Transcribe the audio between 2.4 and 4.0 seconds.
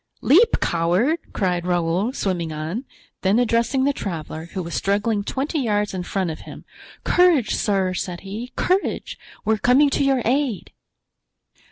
on; then addressing the